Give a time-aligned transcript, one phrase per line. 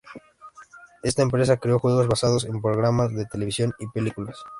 [1.03, 4.43] Esta empresa creo juegos basados en programas de televisión y películas.